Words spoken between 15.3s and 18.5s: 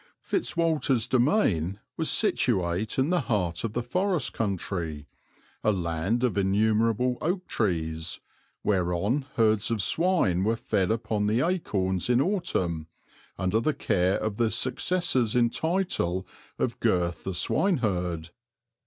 in title of Gurth the Swineherd.